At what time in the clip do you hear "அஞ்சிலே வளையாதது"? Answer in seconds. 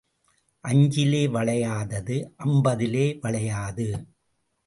0.63-2.17